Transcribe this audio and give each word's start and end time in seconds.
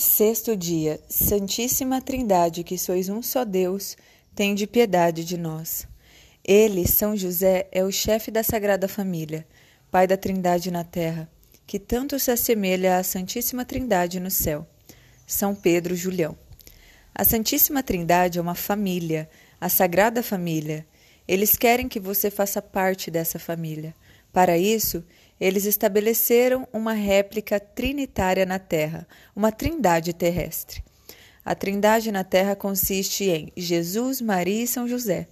Sexto 0.00 0.56
dia, 0.56 0.98
Santíssima 1.10 2.00
Trindade, 2.00 2.64
que 2.64 2.78
sois 2.78 3.10
um 3.10 3.20
só 3.20 3.44
Deus, 3.44 3.98
tende 4.34 4.66
piedade 4.66 5.26
de 5.26 5.36
nós. 5.36 5.86
Ele, 6.42 6.88
São 6.88 7.14
José, 7.14 7.68
é 7.70 7.84
o 7.84 7.92
chefe 7.92 8.30
da 8.30 8.42
Sagrada 8.42 8.88
Família, 8.88 9.46
Pai 9.90 10.06
da 10.06 10.16
Trindade 10.16 10.70
na 10.70 10.84
terra, 10.84 11.30
que 11.66 11.78
tanto 11.78 12.18
se 12.18 12.30
assemelha 12.30 12.96
à 12.96 13.02
Santíssima 13.02 13.62
Trindade 13.62 14.18
no 14.20 14.30
céu. 14.30 14.66
São 15.26 15.54
Pedro 15.54 15.94
Julião. 15.94 16.34
A 17.14 17.22
Santíssima 17.22 17.82
Trindade 17.82 18.38
é 18.38 18.40
uma 18.40 18.54
família, 18.54 19.28
a 19.60 19.68
Sagrada 19.68 20.22
Família. 20.22 20.86
Eles 21.28 21.58
querem 21.58 21.90
que 21.90 22.00
você 22.00 22.30
faça 22.30 22.62
parte 22.62 23.10
dessa 23.10 23.38
família. 23.38 23.94
Para 24.32 24.56
isso, 24.56 25.04
eles 25.40 25.64
estabeleceram 25.64 26.68
uma 26.72 26.92
réplica 26.92 27.58
trinitária 27.58 28.44
na 28.44 28.58
Terra, 28.58 29.08
uma 29.34 29.50
trindade 29.50 30.12
terrestre. 30.12 30.84
A 31.44 31.54
trindade 31.54 32.12
na 32.12 32.22
Terra 32.22 32.54
consiste 32.54 33.24
em 33.24 33.50
Jesus, 33.56 34.20
Maria 34.20 34.64
e 34.64 34.66
São 34.66 34.86
José. 34.86 35.26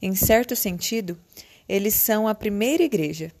Em 0.00 0.14
certo 0.14 0.54
sentido, 0.54 1.18
eles 1.68 1.94
são 1.94 2.28
a 2.28 2.34
primeira 2.34 2.82
igreja. 2.82 3.32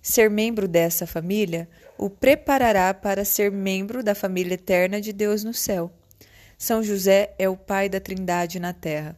Ser 0.00 0.30
membro 0.30 0.66
dessa 0.66 1.06
família 1.06 1.68
o 1.98 2.08
preparará 2.08 2.94
para 2.94 3.24
ser 3.24 3.50
membro 3.50 4.02
da 4.02 4.14
família 4.14 4.54
eterna 4.54 5.00
de 5.00 5.12
Deus 5.12 5.44
no 5.44 5.52
céu. 5.52 5.92
São 6.56 6.82
José 6.82 7.34
é 7.38 7.48
o 7.48 7.56
pai 7.56 7.88
da 7.88 8.00
Trindade 8.00 8.58
na 8.58 8.72
terra. 8.72 9.16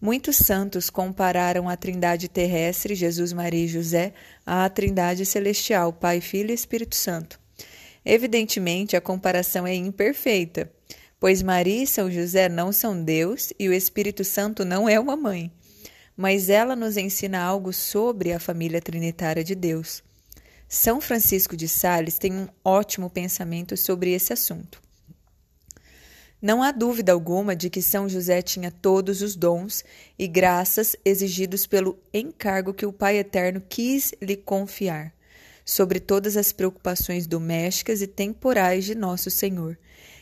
Muitos 0.00 0.36
santos 0.36 0.90
compararam 0.90 1.68
a 1.68 1.76
trindade 1.76 2.28
terrestre, 2.28 2.94
Jesus, 2.94 3.32
Maria 3.32 3.64
e 3.64 3.68
José, 3.68 4.12
à 4.44 4.68
trindade 4.68 5.24
celestial, 5.24 5.90
Pai, 5.92 6.20
Filho 6.20 6.50
e 6.50 6.54
Espírito 6.54 6.94
Santo. 6.94 7.40
Evidentemente, 8.04 8.94
a 8.94 9.00
comparação 9.00 9.66
é 9.66 9.74
imperfeita, 9.74 10.70
pois 11.18 11.42
Maria 11.42 11.82
e 11.82 11.86
São 11.86 12.10
José 12.10 12.48
não 12.48 12.72
são 12.72 13.02
Deus 13.02 13.52
e 13.58 13.68
o 13.68 13.72
Espírito 13.72 14.22
Santo 14.22 14.64
não 14.64 14.86
é 14.88 15.00
uma 15.00 15.16
mãe. 15.16 15.50
Mas 16.14 16.50
ela 16.50 16.76
nos 16.76 16.96
ensina 16.96 17.40
algo 17.40 17.72
sobre 17.72 18.32
a 18.32 18.38
família 18.38 18.80
trinitária 18.80 19.42
de 19.42 19.54
Deus. 19.54 20.02
São 20.68 21.00
Francisco 21.00 21.56
de 21.56 21.68
Sales 21.68 22.18
tem 22.18 22.32
um 22.32 22.48
ótimo 22.64 23.08
pensamento 23.08 23.76
sobre 23.76 24.12
esse 24.12 24.32
assunto. 24.32 24.85
Não 26.40 26.62
há 26.62 26.70
dúvida 26.70 27.12
alguma 27.12 27.56
de 27.56 27.70
que 27.70 27.80
São 27.80 28.06
José 28.06 28.42
tinha 28.42 28.70
todos 28.70 29.22
os 29.22 29.34
dons 29.34 29.82
e 30.18 30.28
graças 30.28 30.94
exigidos 31.02 31.66
pelo 31.66 31.98
encargo 32.12 32.74
que 32.74 32.84
o 32.84 32.92
Pai 32.92 33.16
Eterno 33.16 33.62
quis 33.66 34.12
lhe 34.20 34.36
confiar, 34.36 35.14
sobre 35.64 35.98
todas 35.98 36.36
as 36.36 36.52
preocupações 36.52 37.26
domésticas 37.26 38.02
e 38.02 38.06
temporais 38.06 38.84
de 38.84 38.94
Nosso 38.94 39.30
Senhor. 39.30 39.78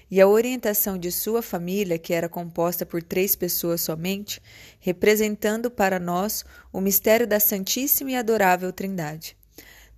E 0.09 0.21
a 0.21 0.29
orientação 0.29 0.97
de 0.97 1.11
sua 1.11 1.43
família, 1.43 1.99
que 1.99 2.15
era 2.15 2.29
composta 2.29 2.87
por 2.87 3.03
três 3.03 3.35
pessoas 3.35 3.81
somente, 3.81 4.41
representando 4.79 5.69
para 5.69 5.99
nós 5.99 6.45
o 6.73 6.81
mistério 6.81 7.27
da 7.27 7.41
Santíssima 7.41 8.13
e 8.13 8.17
Adorável 8.17 8.73
Trindade. 8.73 9.37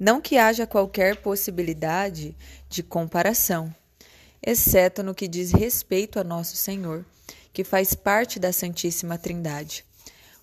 Não 0.00 0.18
que 0.18 0.38
haja 0.38 0.66
qualquer 0.66 1.16
possibilidade 1.16 2.34
de 2.70 2.82
comparação 2.82 3.74
exceto 4.46 5.02
no 5.02 5.12
que 5.12 5.26
diz 5.26 5.50
respeito 5.50 6.20
a 6.20 6.24
Nosso 6.24 6.56
Senhor, 6.56 7.04
que 7.52 7.64
faz 7.64 7.94
parte 7.94 8.38
da 8.38 8.52
Santíssima 8.52 9.18
Trindade, 9.18 9.84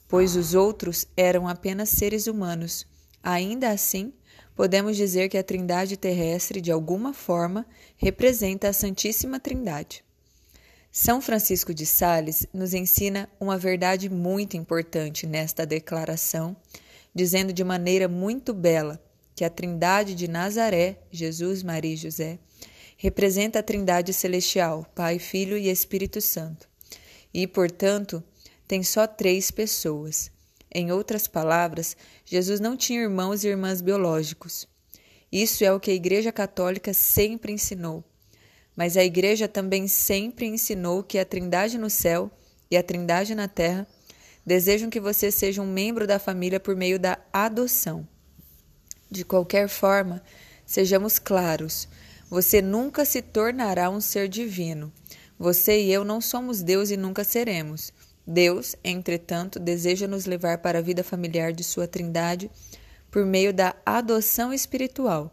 pois 0.09 0.35
os 0.35 0.53
outros 0.53 1.07
eram 1.15 1.47
apenas 1.47 1.87
seres 1.87 2.27
humanos. 2.27 2.85
Ainda 3.23 3.69
assim, 3.69 4.11
podemos 4.55 4.97
dizer 4.97 5.29
que 5.29 5.37
a 5.37 5.43
Trindade 5.43 5.95
terrestre, 5.95 6.59
de 6.59 6.69
alguma 6.69 7.13
forma, 7.13 7.65
representa 7.95 8.67
a 8.67 8.73
Santíssima 8.73 9.39
Trindade. 9.39 10.03
São 10.91 11.21
Francisco 11.21 11.73
de 11.73 11.85
Sales 11.85 12.45
nos 12.53 12.73
ensina 12.73 13.29
uma 13.39 13.57
verdade 13.57 14.09
muito 14.09 14.57
importante 14.57 15.25
nesta 15.25 15.65
declaração, 15.65 16.55
dizendo 17.15 17.53
de 17.53 17.63
maneira 17.63 18.07
muito 18.07 18.53
bela 18.53 19.01
que 19.33 19.45
a 19.45 19.49
Trindade 19.49 20.13
de 20.13 20.27
Nazaré, 20.27 20.99
Jesus, 21.09 21.63
Maria 21.63 21.93
e 21.93 21.97
José, 21.97 22.37
representa 23.03 23.59
a 23.59 23.63
Trindade 23.63 24.13
Celestial, 24.13 24.89
Pai, 24.95 25.19
Filho 25.19 25.57
e 25.57 25.69
Espírito 25.69 26.21
Santo. 26.21 26.69
E, 27.33 27.45
portanto, 27.45 28.23
tem 28.65 28.81
só 28.81 29.05
três 29.05 29.51
pessoas. 29.51 30.31
Em 30.73 30.89
outras 30.89 31.27
palavras, 31.27 31.97
Jesus 32.23 32.61
não 32.61 32.77
tinha 32.77 33.01
irmãos 33.01 33.44
e 33.44 33.50
irmãs 33.50 33.81
biológicos. 33.81 34.65
Isso 35.29 35.65
é 35.65 35.73
o 35.73 35.81
que 35.81 35.91
a 35.91 35.94
Igreja 35.94 36.31
Católica 36.31 36.94
sempre 36.94 37.51
ensinou. 37.51 38.05
Mas 38.73 38.95
a 38.95 39.03
Igreja 39.03 39.49
também 39.49 39.85
sempre 39.85 40.45
ensinou 40.45 41.03
que 41.03 41.19
a 41.19 41.25
Trindade 41.25 41.77
no 41.77 41.89
céu 41.89 42.31
e 42.71 42.77
a 42.77 42.81
Trindade 42.81 43.35
na 43.35 43.49
terra 43.49 43.85
desejam 44.45 44.89
que 44.89 45.01
você 45.01 45.29
seja 45.29 45.61
um 45.61 45.69
membro 45.69 46.07
da 46.07 46.19
família 46.19 46.57
por 46.57 46.73
meio 46.73 46.97
da 46.97 47.17
adoção. 47.33 48.07
De 49.11 49.25
qualquer 49.25 49.67
forma, 49.67 50.23
sejamos 50.65 51.19
claros: 51.19 51.89
você 52.33 52.63
nunca 52.63 53.06
se 53.06 53.21
tornará 53.21 53.91
um 53.91 54.01
ser 54.01 54.27
divino. 54.27 54.91
Você 55.38 55.83
e 55.83 55.94
eu 55.94 56.03
não 56.03 56.19
somos 56.19 56.63
Deus 56.63 56.89
e 56.89 56.97
nunca 56.97 57.24
seremos. 57.24 57.94
Deus, 58.25 58.75
entretanto, 58.83 59.59
deseja 59.59 60.07
nos 60.07 60.25
levar 60.25 60.57
para 60.57 60.80
a 60.80 60.81
vida 60.81 61.03
familiar 61.03 61.53
de 61.53 61.63
Sua 61.63 61.88
Trindade 61.88 62.50
por 63.12 63.24
meio 63.24 63.53
da 63.53 63.75
adoção 63.85 64.51
espiritual. 64.51 65.31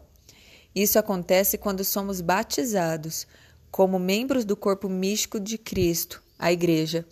Isso 0.75 0.99
acontece 0.99 1.57
quando 1.57 1.83
somos 1.83 2.21
batizados 2.21 3.25
como 3.71 3.97
membros 3.97 4.45
do 4.45 4.55
corpo 4.55 4.87
místico 4.87 5.39
de 5.39 5.57
Cristo, 5.57 6.21
a 6.37 6.51
Igreja, 6.51 7.03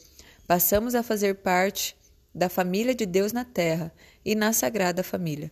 passamos 0.46 0.94
a 0.94 1.02
fazer 1.02 1.38
parte 1.38 1.98
da 2.34 2.48
família 2.48 2.94
de 2.94 3.08
Deus 3.08 3.34
na 3.34 3.44
terra 3.44 3.92
e 4.24 4.36
na 4.36 4.54
Sagrada 4.54 5.02
Família. 5.02 5.52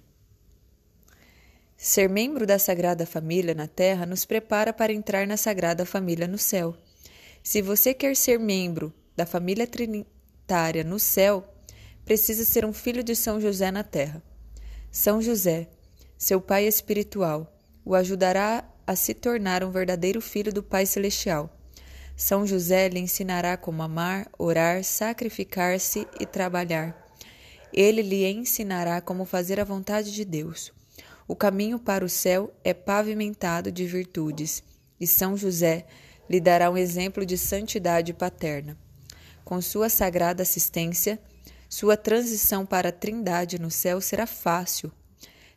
Ser 1.79 2.09
membro 2.09 2.47
da 2.47 2.57
Sagrada 2.57 3.05
Família 3.05 3.53
na 3.53 3.67
terra 3.67 4.03
nos 4.03 4.25
prepara 4.25 4.73
para 4.73 4.91
entrar 4.91 5.27
na 5.27 5.37
Sagrada 5.37 5.85
Família 5.85 6.27
no 6.27 6.37
céu. 6.37 6.75
Se 7.43 7.61
você 7.61 7.93
quer 7.93 8.15
ser 8.15 8.39
membro 8.39 8.91
da 9.15 9.27
família 9.27 9.67
trinitária 9.67 10.83
no 10.83 10.97
céu, 10.97 11.47
precisa 12.03 12.43
ser 12.43 12.65
um 12.65 12.73
filho 12.73 13.03
de 13.03 13.15
São 13.15 13.39
José 13.39 13.69
na 13.69 13.83
terra. 13.83 14.23
São 14.91 15.21
José, 15.21 15.67
seu 16.17 16.41
pai 16.41 16.65
espiritual, 16.65 17.55
o 17.85 17.93
ajudará 17.93 18.67
a 18.87 18.95
se 18.95 19.13
tornar 19.13 19.63
um 19.63 19.69
verdadeiro 19.69 20.19
filho 20.19 20.51
do 20.51 20.63
Pai 20.63 20.87
Celestial. 20.87 21.55
São 22.15 22.47
José 22.47 22.89
lhe 22.89 22.99
ensinará 22.99 23.55
como 23.55 23.83
amar, 23.83 24.27
orar, 24.39 24.83
sacrificar-se 24.83 26.07
e 26.19 26.25
trabalhar. 26.25 27.05
Ele 27.71 28.01
lhe 28.01 28.25
ensinará 28.25 28.99
como 28.99 29.25
fazer 29.25 29.59
a 29.59 29.63
vontade 29.63 30.11
de 30.11 30.25
Deus. 30.25 30.75
O 31.27 31.35
caminho 31.35 31.77
para 31.77 32.05
o 32.05 32.09
céu 32.09 32.53
é 32.63 32.73
pavimentado 32.73 33.71
de 33.71 33.85
virtudes, 33.85 34.63
e 34.99 35.05
São 35.05 35.35
José 35.35 35.85
lhe 36.29 36.39
dará 36.39 36.71
um 36.71 36.77
exemplo 36.77 37.25
de 37.25 37.37
santidade 37.37 38.13
paterna. 38.13 38.77
Com 39.43 39.61
sua 39.61 39.89
sagrada 39.89 40.43
assistência, 40.43 41.19
sua 41.69 41.97
transição 41.97 42.65
para 42.65 42.89
a 42.89 42.93
Trindade 42.93 43.59
no 43.59 43.69
céu 43.69 43.99
será 43.99 44.25
fácil. 44.25 44.91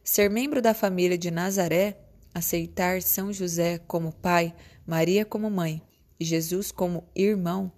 Ser 0.02 0.28
membro 0.28 0.61
da 0.61 0.75
família 0.75 1.17
de 1.17 1.31
Nazaré 1.31 1.96
aceitar 2.34 3.02
São 3.02 3.32
José 3.32 3.78
como 3.78 4.12
pai, 4.12 4.55
Maria 4.87 5.25
como 5.25 5.50
mãe 5.50 5.82
e 6.19 6.25
Jesus 6.25 6.72
como 6.72 7.05
irmão 7.14 7.72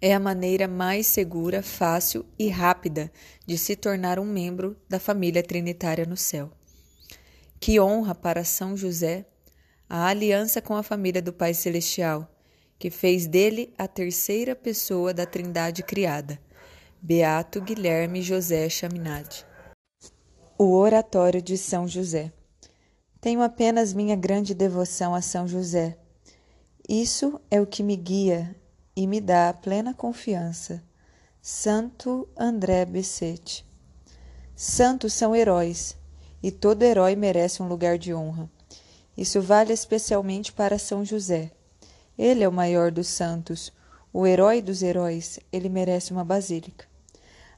é 0.00 0.14
a 0.14 0.20
maneira 0.20 0.68
mais 0.68 1.06
segura, 1.06 1.62
fácil 1.62 2.24
e 2.38 2.48
rápida 2.48 3.10
de 3.44 3.58
se 3.58 3.74
tornar 3.74 4.18
um 4.18 4.24
membro 4.24 4.76
da 4.88 5.00
família 5.00 5.42
trinitária 5.42 6.06
no 6.06 6.16
céu. 6.16 6.52
Que 7.60 7.80
honra 7.80 8.14
para 8.14 8.44
São 8.44 8.76
José 8.76 9.26
a 9.88 10.06
aliança 10.06 10.60
com 10.62 10.76
a 10.76 10.82
família 10.82 11.20
do 11.20 11.32
Pai 11.32 11.54
Celestial, 11.54 12.28
que 12.78 12.90
fez 12.90 13.26
dele 13.26 13.74
a 13.76 13.88
terceira 13.88 14.54
pessoa 14.54 15.12
da 15.12 15.26
Trindade 15.26 15.82
criada. 15.82 16.38
Beato 17.00 17.60
Guilherme 17.60 18.22
José 18.22 18.68
Chaminade. 18.68 19.46
O 20.58 20.72
Oratório 20.76 21.40
de 21.40 21.56
São 21.56 21.88
José. 21.88 22.32
Tenho 23.20 23.42
apenas 23.42 23.92
minha 23.92 24.14
grande 24.14 24.54
devoção 24.54 25.14
a 25.14 25.20
São 25.20 25.48
José. 25.48 25.98
Isso 26.88 27.40
é 27.50 27.60
o 27.60 27.66
que 27.66 27.82
me 27.82 27.96
guia 27.96 28.54
e 28.94 29.06
me 29.06 29.20
dá 29.20 29.52
plena 29.52 29.94
confiança. 29.94 30.82
Santo 31.40 32.28
André 32.36 32.84
Becete. 32.84 33.64
Santos 34.54 35.12
são 35.12 35.34
heróis, 35.34 35.96
e 36.42 36.50
todo 36.50 36.82
herói 36.82 37.16
merece 37.16 37.62
um 37.62 37.68
lugar 37.68 37.98
de 37.98 38.14
honra. 38.14 38.50
Isso 39.16 39.40
vale 39.42 39.72
especialmente 39.72 40.52
para 40.52 40.78
São 40.78 41.04
José. 41.04 41.50
Ele 42.16 42.44
é 42.44 42.48
o 42.48 42.52
maior 42.52 42.90
dos 42.90 43.08
santos, 43.08 43.72
o 44.12 44.26
herói 44.26 44.62
dos 44.62 44.82
heróis, 44.82 45.38
ele 45.52 45.68
merece 45.68 46.12
uma 46.12 46.24
basílica. 46.24 46.86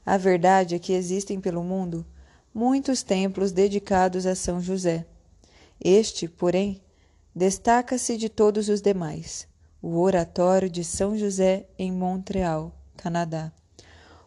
A 0.05 0.17
verdade 0.17 0.75
é 0.75 0.79
que 0.79 0.93
existem 0.93 1.39
pelo 1.39 1.63
mundo 1.63 2.05
muitos 2.53 3.03
templos 3.03 3.51
dedicados 3.51 4.25
a 4.25 4.35
São 4.35 4.59
José. 4.59 5.05
Este, 5.79 6.27
porém, 6.27 6.81
destaca-se 7.35 8.17
de 8.17 8.27
todos 8.27 8.67
os 8.67 8.81
demais, 8.81 9.47
o 9.81 9.99
Oratório 9.99 10.69
de 10.69 10.83
São 10.83 11.17
José 11.17 11.67
em 11.77 11.91
Montreal, 11.91 12.75
Canadá. 12.97 13.51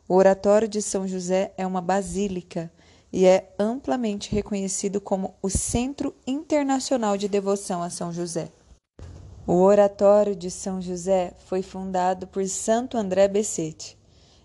O 0.09 0.15
Oratório 0.15 0.69
de 0.69 0.81
São 0.81 1.07
José 1.07 1.53
é 1.57 1.67
uma 1.67 1.81
basílica 1.81 2.73
e 3.15 3.25
é 3.27 3.55
amplamente 3.59 4.35
reconhecido 4.35 5.01
como 5.01 5.35
o 5.41 5.49
Centro 5.49 6.15
Internacional 6.27 7.17
de 7.17 7.29
Devoção 7.29 7.83
a 7.83 7.89
São 7.89 8.13
José. 8.13 8.51
O 9.47 9.61
Oratório 9.61 10.35
de 10.35 10.51
São 10.51 10.83
José 10.83 11.33
foi 11.47 11.63
fundado 11.63 12.27
por 12.27 12.45
Santo 12.49 12.99
André 12.99 13.29
Becete. 13.29 13.97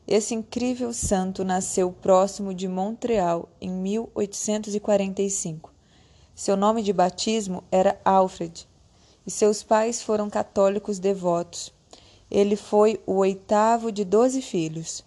Esse 0.07 0.35
incrível 0.35 0.93
santo 0.93 1.43
nasceu 1.43 1.91
próximo 1.91 2.53
de 2.53 2.67
Montreal 2.67 3.49
em 3.59 3.71
1845 3.71 5.79
seu 6.39 6.55
nome 6.55 6.81
de 6.81 6.93
batismo 6.93 7.65
era 7.69 7.99
Alfred 8.05 8.65
e 9.27 9.29
seus 9.29 9.61
pais 9.61 10.01
foram 10.01 10.29
católicos 10.29 10.97
devotos. 10.97 11.73
Ele 12.31 12.55
foi 12.55 12.97
o 13.05 13.15
oitavo 13.15 13.91
de 13.91 14.05
doze 14.05 14.41
filhos. 14.41 15.03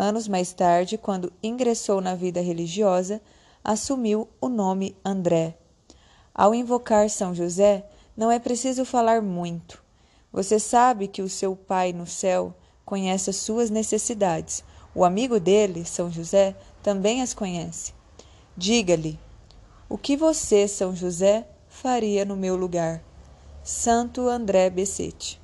Anos 0.00 0.28
mais 0.28 0.52
tarde, 0.52 0.96
quando 0.96 1.32
ingressou 1.42 2.00
na 2.00 2.14
vida 2.14 2.40
religiosa, 2.40 3.20
assumiu 3.64 4.28
o 4.40 4.48
nome 4.48 4.96
André. 5.04 5.58
Ao 6.32 6.54
invocar 6.54 7.10
São 7.10 7.34
José, 7.34 7.84
não 8.16 8.30
é 8.30 8.38
preciso 8.38 8.84
falar 8.84 9.20
muito. 9.20 9.82
Você 10.32 10.60
sabe 10.60 11.08
que 11.08 11.20
o 11.20 11.28
seu 11.28 11.56
Pai 11.56 11.92
no 11.92 12.06
céu 12.06 12.54
conhece 12.84 13.30
as 13.30 13.36
suas 13.36 13.70
necessidades. 13.70 14.62
O 14.94 15.04
amigo 15.04 15.40
dele, 15.40 15.84
São 15.84 16.08
José, 16.08 16.54
também 16.80 17.20
as 17.20 17.34
conhece. 17.34 17.92
Diga-lhe: 18.56 19.18
o 19.88 19.98
que 19.98 20.16
você, 20.16 20.68
São 20.68 20.94
José, 20.94 21.48
faria 21.66 22.24
no 22.24 22.36
meu 22.36 22.54
lugar? 22.54 23.02
Santo 23.64 24.28
André 24.28 24.70
Becete. 24.70 25.40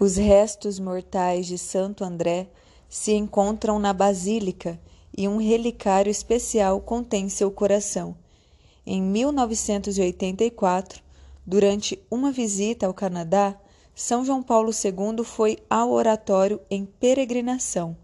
Os 0.00 0.16
restos 0.16 0.78
mortais 0.78 1.46
de 1.46 1.58
Santo 1.58 2.04
André 2.04 2.48
se 2.88 3.12
encontram 3.12 3.78
na 3.78 3.92
Basílica 3.92 4.78
e 5.16 5.26
um 5.26 5.38
relicário 5.38 6.10
especial 6.10 6.80
contém 6.80 7.28
seu 7.28 7.50
coração. 7.50 8.16
Em 8.84 9.02
1984, 9.02 11.02
durante 11.44 11.98
uma 12.10 12.30
visita 12.30 12.86
ao 12.86 12.94
Canadá, 12.94 13.58
São 13.94 14.24
João 14.24 14.42
Paulo 14.42 14.70
II 14.70 15.24
foi 15.24 15.58
ao 15.68 15.90
oratório 15.90 16.60
em 16.70 16.84
peregrinação. 16.84 17.96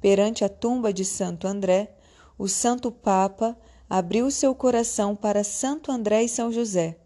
Perante 0.00 0.44
a 0.44 0.48
tumba 0.48 0.92
de 0.92 1.04
Santo 1.04 1.46
André, 1.46 1.94
o 2.38 2.48
Santo 2.48 2.90
Papa 2.90 3.56
abriu 3.88 4.30
seu 4.30 4.54
coração 4.54 5.14
para 5.14 5.44
Santo 5.44 5.92
André 5.92 6.24
e 6.24 6.28
São 6.28 6.50
José. 6.50 6.96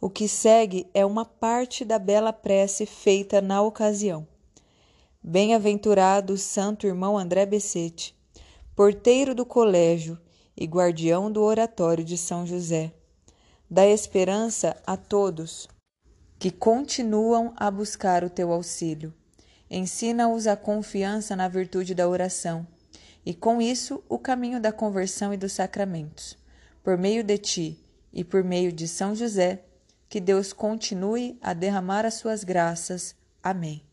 O 0.00 0.08
que 0.08 0.28
segue 0.28 0.86
é 0.94 1.04
uma 1.04 1.24
parte 1.24 1.84
da 1.84 1.98
bela 1.98 2.32
prece 2.32 2.86
feita 2.86 3.40
na 3.40 3.60
ocasião. 3.60 4.26
Bem-aventurado 5.30 6.38
santo 6.38 6.86
irmão 6.86 7.18
André 7.18 7.44
Becete, 7.44 8.16
porteiro 8.74 9.34
do 9.34 9.44
colégio 9.44 10.18
e 10.56 10.64
guardião 10.64 11.30
do 11.30 11.42
oratório 11.42 12.02
de 12.02 12.16
São 12.16 12.46
José. 12.46 12.94
Dá 13.70 13.86
esperança 13.86 14.74
a 14.86 14.96
todos 14.96 15.68
que 16.38 16.50
continuam 16.50 17.52
a 17.58 17.70
buscar 17.70 18.24
o 18.24 18.30
teu 18.30 18.50
auxílio. 18.50 19.12
Ensina-os 19.70 20.46
a 20.46 20.56
confiança 20.56 21.36
na 21.36 21.46
virtude 21.46 21.94
da 21.94 22.08
oração 22.08 22.66
e 23.22 23.34
com 23.34 23.60
isso 23.60 24.02
o 24.08 24.18
caminho 24.18 24.58
da 24.58 24.72
conversão 24.72 25.34
e 25.34 25.36
dos 25.36 25.52
sacramentos. 25.52 26.38
Por 26.82 26.96
meio 26.96 27.22
de 27.22 27.36
ti 27.36 27.84
e 28.14 28.24
por 28.24 28.42
meio 28.42 28.72
de 28.72 28.88
São 28.88 29.14
José, 29.14 29.62
que 30.08 30.20
Deus 30.20 30.54
continue 30.54 31.38
a 31.42 31.52
derramar 31.52 32.06
as 32.06 32.14
suas 32.14 32.44
graças. 32.44 33.14
Amém. 33.42 33.86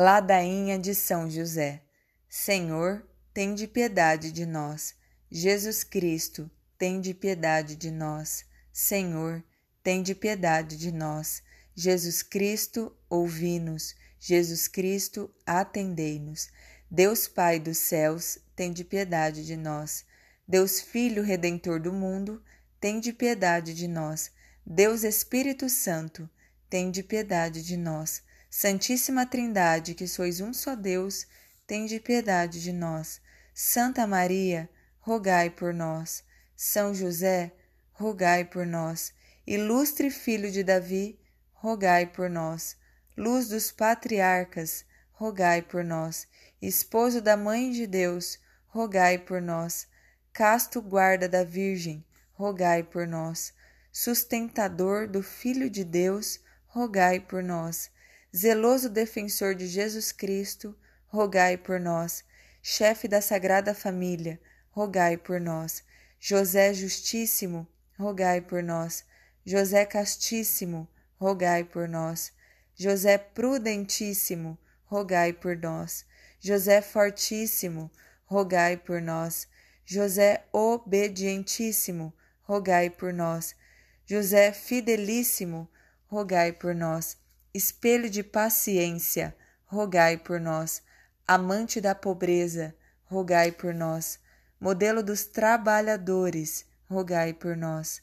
Ladainha 0.00 0.78
de 0.78 0.94
São 0.94 1.28
José. 1.28 1.82
Senhor, 2.28 3.04
tem 3.34 3.52
de 3.52 3.66
piedade 3.66 4.30
de 4.30 4.46
nós. 4.46 4.94
Jesus 5.28 5.82
Cristo, 5.82 6.48
tem 6.78 7.00
de 7.00 7.12
piedade 7.12 7.74
de 7.74 7.90
nós. 7.90 8.44
Senhor, 8.72 9.42
tem 9.82 10.00
de 10.00 10.14
piedade 10.14 10.76
de 10.76 10.92
nós. 10.92 11.42
Jesus 11.74 12.22
Cristo, 12.22 12.96
ouvi-nos. 13.10 13.96
Jesus 14.20 14.68
Cristo, 14.68 15.28
atendei-nos. 15.44 16.48
Deus 16.88 17.26
Pai 17.26 17.58
dos 17.58 17.78
céus, 17.78 18.38
tem 18.54 18.72
de 18.72 18.84
piedade 18.84 19.44
de 19.44 19.56
nós. 19.56 20.04
Deus 20.46 20.80
Filho 20.80 21.24
Redentor 21.24 21.80
do 21.80 21.92
mundo, 21.92 22.40
tem 22.80 23.00
de 23.00 23.12
piedade 23.12 23.74
de 23.74 23.88
nós. 23.88 24.30
Deus 24.64 25.02
Espírito 25.02 25.68
Santo, 25.68 26.30
tem 26.70 26.88
de 26.88 27.02
piedade 27.02 27.64
de 27.64 27.76
nós. 27.76 28.22
Santíssima 28.50 29.26
Trindade, 29.26 29.94
que 29.94 30.06
sois 30.06 30.40
um 30.40 30.52
só 30.52 30.74
Deus, 30.74 31.26
tem 31.66 31.86
de 31.86 32.00
piedade 32.00 32.62
de 32.62 32.72
nós. 32.72 33.20
Santa 33.54 34.06
Maria, 34.06 34.68
rogai 35.00 35.50
por 35.50 35.74
nós. 35.74 36.24
São 36.56 36.94
José, 36.94 37.52
rogai 37.92 38.44
por 38.44 38.66
nós. 38.66 39.12
Ilustre 39.46 40.10
Filho 40.10 40.50
de 40.50 40.62
Davi, 40.62 41.18
rogai 41.52 42.06
por 42.06 42.28
nós. 42.28 42.76
Luz 43.16 43.48
dos 43.48 43.70
patriarcas, 43.70 44.84
rogai 45.12 45.62
por 45.62 45.84
nós 45.84 46.26
esposo 46.60 47.20
da 47.22 47.36
Mãe 47.36 47.70
de 47.70 47.86
Deus, 47.86 48.38
rogai 48.66 49.18
por 49.18 49.40
nós. 49.40 49.86
Casto 50.32 50.82
guarda 50.82 51.28
da 51.28 51.44
Virgem, 51.44 52.04
rogai 52.32 52.82
por 52.82 53.06
nós. 53.06 53.52
Sustentador 53.92 55.08
do 55.08 55.22
Filho 55.22 55.70
de 55.70 55.84
Deus, 55.84 56.40
rogai 56.66 57.20
por 57.20 57.42
nós. 57.42 57.90
Zeloso 58.34 58.90
defensor 58.90 59.54
de 59.54 59.66
Jesus 59.66 60.12
Cristo, 60.12 60.76
rogai 61.06 61.56
por 61.56 61.80
nós. 61.80 62.22
Chefe 62.60 63.08
da 63.08 63.22
Sagrada 63.22 63.72
Família, 63.74 64.38
rogai 64.70 65.16
por 65.16 65.40
nós. 65.40 65.82
José 66.20 66.74
Justíssimo, 66.74 67.66
rogai 67.98 68.42
por 68.42 68.62
nós. 68.62 69.04
José 69.46 69.86
Castíssimo, 69.86 70.86
rogai 71.18 71.64
por 71.64 71.88
nós. 71.88 72.30
José 72.74 73.16
Prudentíssimo, 73.16 74.58
rogai 74.84 75.32
por 75.32 75.56
nós. 75.56 76.04
José 76.38 76.82
Fortíssimo, 76.82 77.90
rogai 78.26 78.76
por 78.76 79.00
nós. 79.00 79.48
José 79.86 80.44
Obedientíssimo, 80.52 82.12
rogai 82.42 82.90
por 82.90 83.10
nós. 83.10 83.56
José 84.04 84.52
Fidelíssimo, 84.52 85.66
rogai 86.08 86.52
por 86.52 86.74
nós. 86.74 87.16
Espelho 87.54 88.10
de 88.10 88.22
paciência, 88.22 89.34
rogai 89.66 90.18
por 90.18 90.38
nós. 90.38 90.82
Amante 91.26 91.80
da 91.80 91.94
pobreza, 91.94 92.74
rogai 93.04 93.50
por 93.50 93.74
nós. 93.74 94.18
Modelo 94.60 95.02
dos 95.02 95.24
trabalhadores, 95.24 96.66
rogai 96.88 97.32
por 97.32 97.56
nós. 97.56 98.02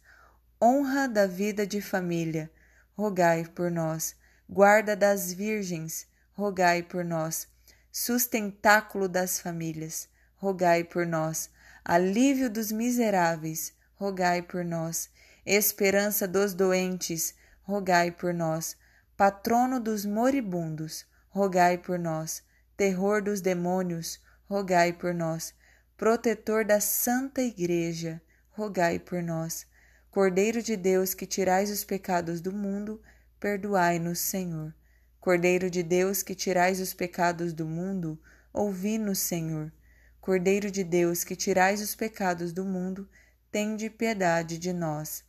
Honra 0.62 1.08
da 1.08 1.28
vida 1.28 1.66
de 1.66 1.82
família, 1.82 2.50
rogai 2.98 3.46
por 3.46 3.70
nós. 3.70 4.16
Guarda 4.50 4.96
das 4.96 5.32
virgens, 5.32 6.08
rogai 6.34 6.82
por 6.82 7.04
nós. 7.04 7.48
Sustentáculo 7.92 9.08
das 9.08 9.40
famílias, 9.40 10.08
rogai 10.38 10.84
por 10.84 11.06
nós. 11.06 11.50
Alívio 11.84 12.50
dos 12.50 12.72
miseráveis, 12.72 13.74
rogai 13.96 14.42
por 14.42 14.66
nós. 14.66 15.10
Esperança 15.46 16.28
dos 16.28 16.54
doentes, 16.54 17.36
rogai 17.64 18.12
por 18.12 18.34
nós. 18.34 18.76
Patrono 19.18 19.80
dos 19.80 20.06
moribundos, 20.06 21.06
rogai 21.30 21.78
por 21.78 21.98
nós. 21.98 22.44
Terror 22.76 23.22
dos 23.22 23.40
demônios, 23.40 24.20
rogai 24.46 24.92
por 24.92 25.14
nós. 25.14 25.54
Protetor 25.96 26.66
da 26.66 26.82
Santa 26.82 27.42
Igreja, 27.42 28.22
rogai 28.52 29.00
por 29.00 29.24
nós. 29.24 29.66
Cordeiro 30.12 30.62
de 30.62 30.76
Deus 30.76 31.14
que 31.14 31.26
tirais 31.26 31.72
os 31.72 31.86
pecados 31.86 32.42
do 32.42 32.52
mundo, 32.52 33.02
perdoai-nos, 33.40 34.20
Senhor. 34.20 34.76
Cordeiro 35.22 35.70
de 35.70 35.82
Deus 35.82 36.22
que 36.22 36.36
tirais 36.36 36.82
os 36.82 36.94
pecados 36.94 37.54
do 37.54 37.66
mundo, 37.66 38.22
ouvi-nos, 38.52 39.20
Senhor. 39.20 39.72
Cordeiro 40.20 40.70
de 40.70 40.84
Deus 40.84 41.24
que 41.24 41.36
tirais 41.36 41.82
os 41.82 41.96
pecados 41.96 42.52
do 42.52 42.66
mundo, 42.66 43.10
tende 43.50 43.90
piedade 43.90 44.60
de 44.60 44.74
nós. 44.74 45.25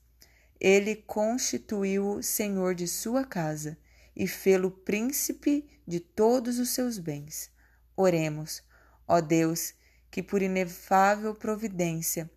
Ele 0.60 0.96
constituiu-o 0.96 2.22
senhor 2.22 2.74
de 2.74 2.88
sua 2.88 3.24
casa 3.24 3.76
e 4.14 4.26
fê-lo 4.26 4.70
príncipe 4.70 5.68
de 5.86 6.00
todos 6.00 6.58
os 6.58 6.70
seus 6.70 6.98
bens. 6.98 7.50
Oremos, 7.96 8.62
ó 9.06 9.20
Deus, 9.20 9.74
que 10.10 10.22
por 10.22 10.40
inefável 10.40 11.34
providência 11.34 12.30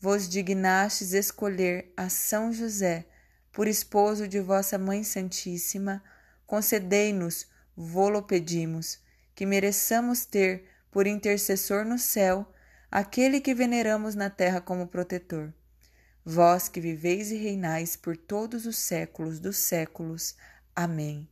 vos 0.00 0.28
dignastes 0.28 1.12
escolher 1.12 1.92
a 1.96 2.08
São 2.08 2.52
José 2.52 3.06
por 3.50 3.66
esposo 3.66 4.28
de 4.28 4.40
vossa 4.40 4.76
Mãe 4.76 5.02
Santíssima, 5.02 6.02
concedei-nos, 6.46 7.46
vô-lo 7.76 8.22
pedimos, 8.22 8.98
que 9.34 9.46
mereçamos 9.46 10.24
ter 10.24 10.66
por 10.90 11.06
intercessor 11.06 11.84
no 11.84 11.98
céu 11.98 12.46
aquele 12.90 13.40
que 13.40 13.54
veneramos 13.54 14.14
na 14.14 14.28
terra 14.28 14.60
como 14.60 14.86
protetor. 14.86 15.52
Vós 16.24 16.68
que 16.68 16.80
viveis 16.80 17.30
e 17.30 17.36
reinais 17.36 17.96
por 17.96 18.16
todos 18.16 18.66
os 18.66 18.76
séculos 18.78 19.38
dos 19.38 19.56
séculos. 19.58 20.34
Amém. 20.74 21.28